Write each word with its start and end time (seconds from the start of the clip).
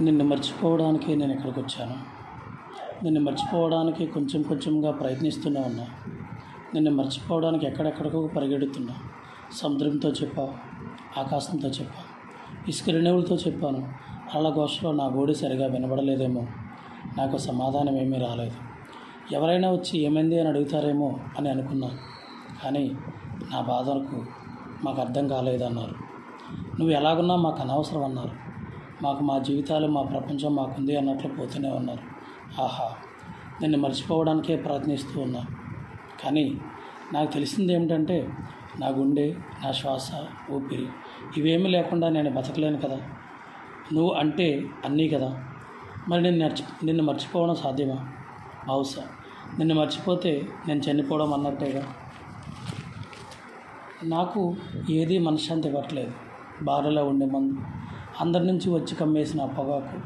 నిన్ను 0.00 0.24
మర్చిపోవడానికి 0.24 1.16
నేను 1.16 1.32
ఇక్కడికి 1.32 1.60
వచ్చాను. 1.60 1.94
నిన్ను 3.04 3.20
మర్చిపోవడానికి 3.20 4.06
కొంచెం 4.06 4.42
కొంచెంగా 4.42 4.90
ప్రయత్నిస్తూనే 4.90 5.60
ఉన్నా. 5.60 5.86
నిన్ను 6.74 6.90
మర్చిపోవడానికి 6.90 7.66
ఎక్కడెక్కడికో 7.66 8.26
పరిగెడుతున్నా. 8.26 8.94
సముద్రంతో 9.52 10.10
చెప్పావు 10.10 10.48
ఆకాశంతో 11.20 11.68
చెప్పావు 11.68 12.16
ఇసుక 12.70 12.90
రెణువులతో 12.90 13.36
చెప్పాను. 13.36 13.88
అలల 14.34 14.54
ఘోషలో 14.54 14.92
నా 14.92 15.06
గోడి 15.06 15.34
సరిగా 15.34 15.66
వినబడలేదేమో. 15.66 16.46
నాకు 17.18 17.36
సమాధానం 17.36 17.96
ఏమీ 17.96 18.18
రాలేదు. 18.18 18.56
ఎవరైనా 19.32 19.70
వచ్చి 19.70 19.98
ఏమైంది 20.00 20.40
అని 20.40 20.48
అడుగుతారేమో 20.48 21.18
అని 21.38 21.50
అనుకున్నాను 21.50 21.98
కానీ 22.64 22.96
నా 23.52 23.60
బాధలకు 23.60 24.24
మాకు 24.84 25.00
అర్థం 25.00 25.28
కాలేదన్నారు. 25.28 25.94
నువ్వు 26.78 26.90
ఎలాగున్నా 26.90 27.36
మాకు 27.36 27.62
అనవసరం 27.62 28.04
అన్నారు. 28.04 28.45
మాకు 29.02 29.22
మా 29.22 29.38
జీవితాలు 29.38 29.86
మా 29.86 30.02
ప్రపంచం 30.02 30.54
మాకుంది 30.54 30.96
అన్నట్లు 30.96 31.28
పోతూనే 31.28 31.70
ఉన్నారు. 31.70 32.02
ఆహా! 32.62 32.94
నిన్ను 33.60 33.78
మర్చిపోవడానికే 33.78 34.56
ప్రయత్నిస్తూ 34.56 35.20
ఉన్నా. 35.20 35.42
కానీ 36.24 36.58
నాకు 37.12 37.32
తెలిసింది 37.32 37.72
ఏమిటంటే 37.72 38.28
నా 38.78 38.88
గుండె 38.88 39.34
నా 39.64 39.72
శ్వాస 39.72 40.10
ఊపిరి 40.50 40.86
ఇవేమీ 41.36 41.68
లేకుండా 41.68 42.08
నేను 42.08 42.30
బతకలేను 42.30 42.78
కదా. 42.78 42.98
నువ్వు 43.92 44.10
అంటే 44.12 44.64
అన్నీ 44.84 45.08
కదా. 45.08 45.42
మరి 46.08 46.22
నిన్ను 46.22 46.44
మర్చి 46.44 46.86
నిన్ను 46.86 47.02
మర్చిపోవడం 47.02 47.54
సాధ్యమా? 47.54 47.98
బహుశా. 48.68 49.02
నిన్ను 49.58 49.74
మర్చిపోతే 49.74 50.48
నేను 50.68 50.80
చనిపోవడం 50.80 51.34
అన్నట్టేగా. 51.34 51.82
నాకు 54.04 54.56
ఏది 54.90 55.18
మనశ్శాంతి 55.18 55.68
ఇవ్వట్లేదు. 55.68 56.12
బాధలో 56.62 57.08
ఉండే 57.08 57.26
మందు 57.26 57.54
అందరి 58.20 58.46
నుంచి 58.46 58.70
వచ్చి 58.70 58.94
కమ్మేసిన 58.94 59.40
ఆ 59.40 59.46
పొగాకు 59.46 59.96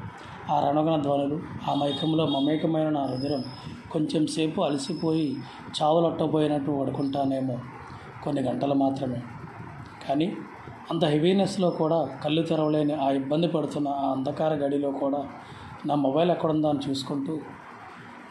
ఆ 0.52 0.70
రణగణ 0.70 1.02
ధ్వనులు 1.02 1.40
ఆ 1.70 1.74
మైకంలో 1.74 2.26
మమేకమైన 2.26 2.88
నా 2.88 3.02
హృదయం 3.06 3.44
కొంచెం 3.90 4.26
సేపు 4.26 4.60
అలసిపోయి 4.60 5.36
చావులొట్టబోయినట్టు 5.82 6.70
పడుకుంటానేమో 6.70 7.58
కొన్ని 8.24 8.42
గంటలు 8.42 8.74
మాత్రమే. 8.74 9.22
కానీ 10.08 10.36
అంత 10.90 11.04
హెవీనెస్లో 11.04 11.70
కూడా 11.70 12.18
కళ్ళు 12.24 12.42
తెరవలేని 12.42 12.92
ఆ 12.92 13.10
ఇబ్బంది 13.10 13.48
పడుతున్న 13.48 13.88
ఆ 13.88 14.12
అంధకార 14.12 14.54
గడిలో 14.54 14.90
కూడా 14.90 15.28
నా 15.86 15.94
మొబైల్ 15.94 16.30
ఎక్కడుందా 16.30 16.68
అని 16.68 16.90
చూసుకుంటూ 16.90 17.38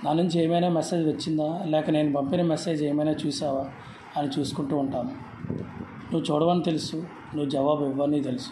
నా 0.04 0.14
నుంచి 0.14 0.44
ఏమైనా 0.44 0.70
మెసేజ్ 0.70 1.08
వచ్చిందా? 1.08 1.64
లేక 1.66 1.90
నేను 1.90 2.14
పంపిన 2.14 2.42
మెసేజ్ 2.42 2.84
ఏమైనా 2.84 3.12
చూసావా 3.12 3.66
అని 4.18 4.30
చూసుకుంటూ 4.40 4.78
ఉంటాను. 4.78 5.10
నువ్వు 6.12 6.36
చూడవని 6.36 6.64
తెలుసు 6.64 6.96
నువ్వు 7.36 7.50
జవాబు 7.50 7.86
ఇవ్వని 7.86 8.22
తెలుసు. 8.22 8.52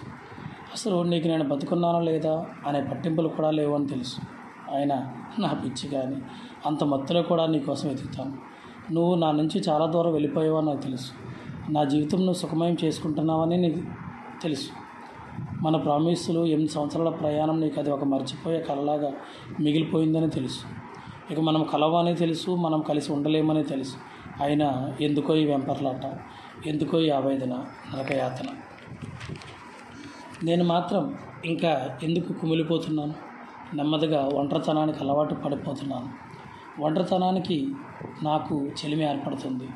అసలు 0.77 1.03
నీకు 1.03 1.27
నేను 1.27 1.49
బతుకున్నానా 1.49 1.99
లేదా 1.99 2.45
అనే 2.67 2.81
పట్టింపులు 2.81 3.27
కూడా 3.27 3.51
లేవు 3.51 3.75
అని 3.75 3.87
తెలుసు. 3.87 4.15
అయినా 4.75 5.13
నా 5.39 5.53
పిచ్చి 5.53 5.89
కానీ 5.89 6.15
అంత 6.65 6.83
మత్తులో 6.83 7.21
కూడా 7.21 7.45
నీకోసం 7.45 7.89
వెతుకుతాను 7.89 8.33
నువ్వు 8.93 9.15
నా 9.15 9.31
నుంచి 9.31 9.59
చాలా 9.69 9.85
దూరం 9.85 10.11
వెళ్ళిపోయావో 10.11 10.61
నాకు 10.61 10.81
తెలుసు. 10.81 11.11
నా 11.71 11.83
జీవితం 11.83 12.17
నువ్వు 12.17 12.33
సుఖమయం 12.33 12.77
చేసుకుంటున్నావని 12.83 13.57
నీకు 13.57 13.79
తెలుసు. 14.41 14.69
మన 15.61 15.77
ప్రామిస్లు 15.77 16.45
ఎనిమిది 16.45 16.71
సంవత్సరాల 16.71 17.09
ప్రయాణం 17.09 17.61
నీకు 17.61 17.79
అది 17.79 17.91
ఒక 17.91 18.03
మర్చిపోయే 18.03 18.61
కలలాగా 18.61 19.13
మిగిలిపోయిందని 19.59 20.29
తెలుసు. 20.29 20.59
ఇక 21.33 21.39
మనం 21.39 21.63
కలవని 21.63 22.15
తెలుసు 22.15 22.51
మనం 22.51 22.81
కలిసి 22.81 23.13
ఉండలేమని 23.13 23.63
తెలుసు. 23.63 23.95
అయినా 24.41 24.93
ఎందుకో 25.01 25.35
ఈ 25.35 25.45
వెంపర్లాట? 25.45 26.19
ఎందుకో 26.67 26.99
ఈ 26.99 27.09
ఆవేదన? 27.09 27.65
నరకయాతన? 27.95 28.45
నేను 30.43 30.63
మాత్రం 30.63 31.15
ఇంకా 31.45 31.97
ఎందుకు 32.03 32.33
కుమిలిపోతున్నాను? 32.33 33.13
నెమ్మదిగా 33.75 34.29
ఒంటరితనానికి 34.33 34.97
అలవాటు 35.01 35.35
పడిపోతున్నాను. 35.35 36.09
ఒంటరితనానికి 36.81 37.75
నాకు 38.23 38.65
చెలిమి 38.67 39.09
ఏర్పడుతుంది. 39.09 39.69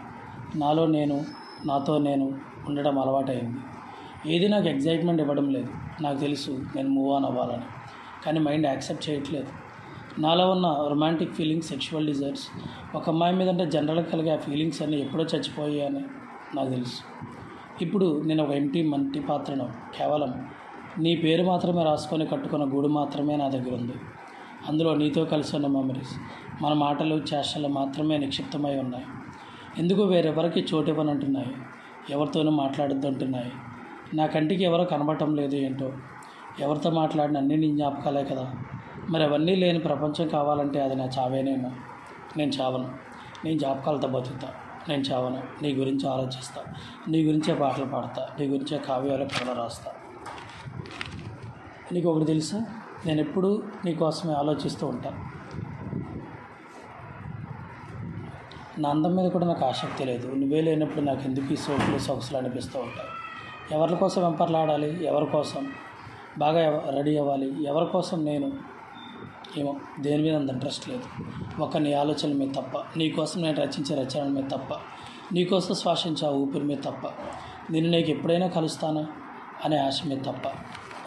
నాలో 0.56 0.86
నేను 0.86 1.26
నాతో 1.66 1.98
నేను 1.98 2.40
ఉండడం 2.68 3.00
అలవాటైంది. 3.00 3.60
ఏది 4.36 4.48
నాకు 4.48 4.68
ఎగ్జైట్మెంట్ 4.68 5.22
ఇవ్వడం 5.22 5.50
లేదు. 5.50 5.70
నాకు 6.02 6.20
తెలుసు 6.20 6.66
నేను 6.76 6.90
మూవ్ 6.90 7.14
ఆన్ 7.14 7.26
అవ్వాలని. 7.26 7.64
కానీ 8.26 8.40
మైండ్ 8.40 8.68
యాక్సెప్ట్ 8.68 9.10
చేయట్లేదు. 9.10 9.48
నాలో 10.20 10.52
ఉన్న 10.52 10.86
రొమాంటిక్ 10.90 11.34
ఫీలింగ్స్ 11.34 11.68
సెక్షువల్ 11.68 12.08
డిజైర్స్ 12.08 12.48
ఒక 12.96 13.10
అమ్మాయి 13.10 13.36
మీద 13.36 13.50
అంటే 13.50 13.66
జనరల్గా 13.66 14.04
కలిగే 14.04 14.34
ఆ 14.34 14.38
ఫీలింగ్స్ 14.38 14.82
అన్నీ 14.82 14.98
ఎప్పుడో 14.98 15.24
చచ్చిపోయాయని 15.24 16.04
నాకు 16.56 16.70
తెలుసు. 16.70 17.02
ఇప్పుడు 17.82 18.22
నేను 18.26 18.44
ఒక 18.44 18.52
ఎంటీ 18.52 18.84
మంటి 18.84 19.20
పాత్రను 19.20 19.70
కేవలం 19.98 20.48
నీ 21.00 21.16
పేరు 21.16 21.44
మాత్రమే 21.44 21.84
రాసుకొని 21.84 22.26
కట్టుకున్న 22.26 22.74
గూడు 22.74 22.88
మాత్రమే 22.88 23.36
నా 23.36 23.50
దగ్గర 23.50 23.74
ఉంది. 23.74 23.94
అందులో 24.68 24.96
నీతో 24.96 25.26
కలిసి 25.26 25.56
ఉన్న 25.56 25.68
మెమరీస్ 25.68 26.16
మన 26.64 26.74
మాటలు 26.74 27.16
చేష్టలు 27.16 27.68
మాత్రమే 27.68 28.18
నిక్షిప్తమై 28.18 28.76
ఉన్నాయి. 28.76 29.06
ఎందుకు 29.78 30.04
వేరెవరికి 30.04 30.66
చోటు 30.74 30.90
ఇవ్వనంటున్నాయి 30.90 31.54
ఎవరితోనూ 32.10 32.52
మాట్లాడొద్దు 32.52 33.08
అంటున్నాయి 33.08 33.52
నా 34.14 34.26
కంటికి 34.26 34.64
ఎవరో 34.64 34.84
కనబడటం 34.84 35.36
లేదు 35.36 35.56
ఏంటో? 35.56 35.92
ఎవరితో 36.60 36.90
మాట్లాడిన 36.90 37.38
అన్నీ 37.38 37.56
నీ 37.56 37.72
జ్ఞాపకాలే 37.72 38.24
కదా? 38.24 38.54
మరి 39.10 39.24
అవన్నీ 39.24 39.56
లేని 39.56 39.80
ప్రపంచం 39.80 40.28
కావాలంటే 40.28 40.82
అది 40.82 40.96
నా 40.96 41.10
చావేనేమో? 41.20 41.72
నేను 42.38 42.52
చావను. 42.62 42.90
నేను 43.46 43.58
జ్ఞాపకాలతో 43.58 44.08
బతుకుతా. 44.08 44.48
నేను 44.90 45.02
చావను. 45.02 45.44
నీ 45.62 45.74
గురించి 45.74 46.10
ఆలోచిస్తా. 46.10 46.64
నీ 47.08 47.26
గురించే 47.26 47.54
పాటలు 47.54 47.86
పాడతా. 47.86 48.28
నీ 48.40 48.48
గురించే 48.48 48.78
కావ్యాలు 48.78 49.26
కథలు 49.26 49.56
రాస్తా. 49.56 49.92
నీకు 51.92 52.10
ఒకటి 52.10 52.26
తెలుసా? 52.26 52.66
నేను 53.06 53.22
ఎప్పుడూ 53.22 53.64
నీకోసమే 53.86 54.34
ఆలోచిస్తూ 54.34 54.88
ఉంటాను 54.88 55.32
నా 58.82 58.90
అందం 58.90 59.16
మీద 59.16 59.32
కూడా 59.32 59.48
నాకు 59.48 59.66
ఆసక్తి 59.66 60.06
లేదు. 60.06 60.28
నువ్వే 60.28 60.62
లేనప్పుడు 60.62 61.02
నాకు 61.02 61.22
ఎందుకు 61.22 61.54
ఈ 61.54 61.56
సోకులు 61.56 61.98
సొగసులు 61.98 62.38
అనిపిస్తూ 62.38 62.80
ఉంటాయి? 62.80 63.10
ఎవరి 63.78 63.96
కోసం 63.96 64.24
వెంపర్లాడాలి? 64.24 65.06
ఎవరి 65.06 65.26
కోసం? 65.26 65.72
బాగా 66.38 66.90
రెడీ 66.90 67.18
అవ్వాలి? 67.18 67.64
ఎవరి 67.64 67.86
కోసం 67.86 68.26
నేను 68.26 68.52
ఏమో 69.58 69.76
దేని 70.00 70.24
మీద 70.24 70.36
అంత 70.36 70.50
ఇంట్రెస్ట్ 70.50 70.90
లేదు. 70.90 71.04
ఒక 71.62 71.78
నీ 71.78 71.94
ఆలోచనల 71.94 72.34
మీద 72.34 72.52
తప్ప 72.52 72.98
నీకోసం 72.98 73.42
నేను 73.42 73.58
రచించే 73.62 73.96
రచనల 73.96 74.28
మీద 74.28 74.44
తప్ప 74.44 74.74
నీకోసం 75.34 75.74
శ్వాసించే 75.74 76.28
ఆ 76.28 76.30
ఊపిరి 76.30 76.66
మీద 76.66 76.78
తప్ప 76.78 77.08
నేను 77.72 77.90
నీకు 77.90 78.10
ఎప్పుడైనా 78.10 78.48
కలుస్తానా 78.48 79.08
అనే 79.66 79.78
ఆశ 79.78 80.02
మీద 80.08 80.18
తప్ప 80.18 80.48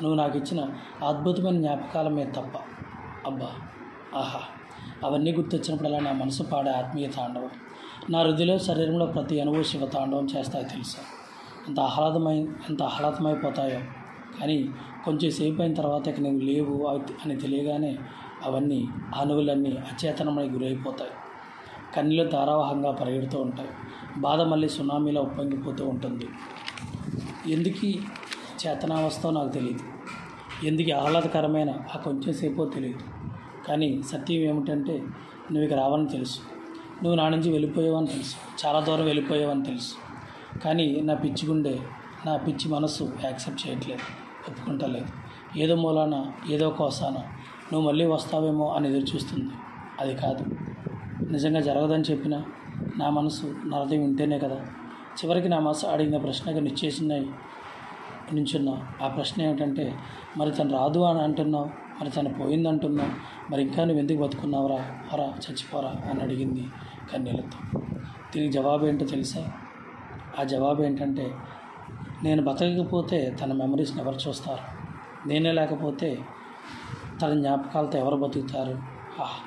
నువ్వు 0.03 0.15
నాకు 0.15 0.39
ఇచ్చిన 0.39 0.69
అద్భుతమైన 1.09 1.57
జ్ఞాపకాల 1.57 2.09
మీద 2.09 2.27
తప్ప. 2.27 2.59
అబ్బా 3.27 3.51
ఆహా 4.19 4.41
అవన్నీ 5.05 5.33
గుర్తొచ్చినప్పుడల్లా 5.33 5.99
నా 5.99 6.13
మనసు 6.13 6.43
పాడే 6.43 6.71
ఆత్మీయ 6.71 7.07
తాండవం 7.07 7.51
నా 8.11 8.23
హృదయలో 8.23 8.59
శరీరంలో 8.59 9.07
ప్రతి 9.07 9.41
అనుభవ 9.41 9.63
శివ 9.63 9.87
తాండవం 9.87 10.27
చేస్తాయి 10.37 10.65
తెలుసా? 10.65 10.99
అంత 11.69 11.81
ఆహ్లాదమై 11.81 12.39
ఎంత 12.39 12.83
ఆహ్లాదమైపోతాయో? 12.83 13.81
కానీ 14.41 14.69
కొంచెం 15.05 15.31
సేపు 15.31 15.63
అయిన 15.63 15.75
తర్వాత 15.75 16.09
ఇక 16.09 16.21
నువ్వు 16.21 16.39
లేవు 16.39 16.87
అని 17.25 17.37
తెలియగానే 17.37 17.99
అవన్నీ 18.45 18.89
అణువులన్నీ 19.21 19.71
అచేతనమై 19.71 20.49
గురైపోతాయి. 20.49 21.11
కన్నీళ్ళు 21.97 22.31
ధారావాహంగా 22.31 22.93
పరిగెడుతూ 22.93 23.41
ఉంటాయి. 23.41 23.69
బాధ 24.17 24.41
మళ్ళీ 24.41 24.69
సునామీలో 24.69 25.23
ఉప్పొంగిపోతూ 25.23 25.89
ఉంటుంది. 25.89 26.29
ఎందుకు 27.53 27.87
చేతనావస్థ 28.67 29.27
నాకు 29.27 29.49
తెలియదు 29.49 29.81
ఎందుకు 30.67 30.95
ఆహ్లాదకరమైన 30.95 31.71
ఆ 31.71 31.99
కొంచెం 31.99 32.35
సేపో 32.35 32.65
తెలియదు 32.65 32.99
కానీ 33.69 34.03
సత్యం 34.03 34.41
ఏమిటంటే 34.41 34.93
నువ్వు 35.53 35.63
ఇక 35.63 35.73
రావని 35.73 36.09
తెలుసు. 36.09 36.39
నువ్వు 37.03 37.15
నా 37.15 37.29
నుంచి 37.29 37.53
వెళ్ళిపోయావని 37.53 38.07
తెలుసు. 38.07 38.67
చాలా 38.67 38.81
దూరం 38.81 39.05
వెళ్ళిపోయావని 39.05 39.65
తెలుసు. 39.65 39.95
కానీ 40.61 41.01
నా 41.01 41.15
పిచ్చి 41.15 41.49
గుండె 41.49 41.79
నా 42.27 42.37
పిచ్చి 42.37 42.71
మనసు 42.71 43.13
యాక్సెప్ట్ 43.25 43.69
చేయట్లేదు. 43.69 44.01
ఒప్పుకుంటలేదు. 44.51 45.07
ఏదో 45.59 45.75
మూలాన 45.75 46.33
ఏదో 46.51 46.71
కోసాన 46.71 47.17
నువ్వు 47.73 47.89
మళ్ళీ 47.89 48.07
వస్తావేమో 48.07 48.69
అని 48.69 48.89
ఎదురు 48.89 49.17
చూస్తుంది. 49.17 49.51
అది 50.01 50.15
కాదు. 50.15 50.45
నిజంగా 51.31 51.61
జరగదని 51.61 52.03
చెప్పిన 52.03 52.43
నా 52.97 53.11
మనసు 53.11 53.55
నరది 53.67 53.99
వింటేనే 53.99 54.39
కదా. 54.39 54.57
చివరికి 55.15 55.49
నా 55.49 55.59
మనసు 55.59 55.87
అడిగిన 55.87 56.17
ప్రశ్నకు 56.17 56.59
నిశ్చేసినాయి 56.59 57.31
నించున్నా. 58.33 58.87
ఆ 59.03 59.09
ప్రశ్న 59.09 59.43
ఏమిటంటే 59.43 59.95
మరి 60.37 60.51
తను 60.51 60.79
రాదు 60.79 60.99
అని 60.99 61.23
అంటున్నావు? 61.23 61.65
మరి 62.01 62.11
తను 62.11 62.35
పోయింది 62.35 62.69
అంటున్నావు 62.69 63.09
మరి 63.53 63.63
ఇంకా 63.63 63.85
నువ్వు 63.85 64.01
ఎందుకు 64.01 64.23
బతుకున్నావురా? 64.23 64.85
అరా 65.13 65.25
చచ్చిపోరా 65.25 66.11
అని 66.11 66.21
అడిగింది 66.21 66.67
కన్నీళ్ళతో. 67.13 67.81
దీనికి 68.35 68.53
జవాబు 68.53 68.87
ఏంటో 68.87 69.07
తెలుసా? 69.07 69.53
ఆ 70.41 70.43
జవాబు 70.43 70.83
ఏంటంటే 70.83 71.35
నేను 72.25 72.43
బతకకపోతే 72.43 73.37
తన 73.45 73.53
మెమరీస్ని 73.53 74.03
ఎవరు 74.03 74.29
చూస్తారు. 74.29 74.85
నేనే 75.29 75.53
లేకపోతే 75.53 76.19
తన 77.23 77.35
జ్ఞాపకాలతో 77.35 77.99
ఎవరు 77.99 78.17
బతుకుతారు? 78.17 78.79
ఆహ్. 79.21 79.39